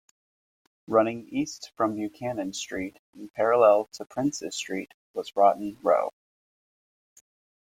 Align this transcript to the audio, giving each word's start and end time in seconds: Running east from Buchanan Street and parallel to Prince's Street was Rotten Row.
Running 0.87 1.29
east 1.29 1.73
from 1.77 1.93
Buchanan 1.93 2.53
Street 2.53 2.97
and 3.13 3.31
parallel 3.35 3.85
to 3.93 4.05
Prince's 4.05 4.55
Street 4.55 4.95
was 5.13 5.35
Rotten 5.35 5.77
Row. 5.83 6.11